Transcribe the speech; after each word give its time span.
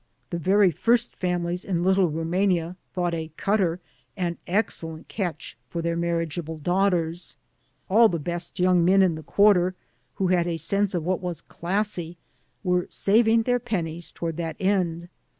The 0.31 0.39
very 0.39 0.71
first 0.71 1.15
families 1.15 1.63
in 1.63 1.83
Little 1.83 2.09
Rumania 2.09 2.75
thought 2.91 3.13
a" 3.13 3.29
cotter" 3.37 3.79
an 4.27 4.39
excellent 4.47 5.07
catch 5.09 5.55
for 5.69 5.83
their 5.83 5.95
marriage 5.95 6.39
able 6.39 6.57
daughters. 6.57 7.37
All 7.87 8.09
the 8.09 8.17
best 8.17 8.59
young 8.59 8.83
men 8.83 9.03
in 9.03 9.13
the 9.13 9.21
quarter 9.21 9.75
who 10.15 10.29
had 10.29 10.47
a 10.47 10.57
sense 10.57 10.95
of 10.95 11.03
what 11.03 11.21
was 11.21 11.43
"classy" 11.43 12.17
were 12.63 12.87
saving 12.89 13.43
their 13.43 13.59
pennies 13.59 14.11
toward 14.11 14.37
that 14.37 14.55
end. 14.59 15.07